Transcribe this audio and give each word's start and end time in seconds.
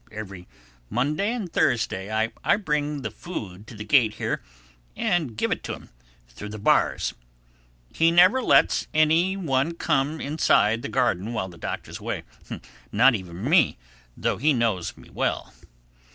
Every 0.11 0.47
Monday 0.89 1.31
and 1.31 1.53
Thursday 1.53 2.11
I 2.11 2.55
bring 2.55 3.03
the 3.03 3.11
food 3.11 3.67
to 3.67 3.75
the 3.75 3.83
gate 3.83 4.15
here 4.15 4.41
and 4.95 5.37
give 5.37 5.51
it 5.51 5.67
him 5.67 5.89
through 6.27 6.49
the 6.49 6.57
bars. 6.57 7.13
He 7.93 8.09
never 8.09 8.41
lets 8.41 8.87
any 8.95 9.37
one 9.37 9.75
come 9.75 10.19
inside 10.19 10.81
the 10.81 10.89
garden 10.89 11.33
while 11.33 11.49
the 11.49 11.59
Doctor's 11.59 11.99
away—not 11.99 13.13
even 13.13 13.47
me, 13.47 13.77
though 14.17 14.37
he 14.37 14.53
knows 14.53 14.97
me 14.97 15.11
well. 15.11 15.53